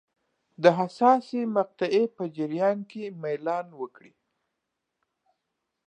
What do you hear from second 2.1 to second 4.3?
په جریان کې میلان وکړي.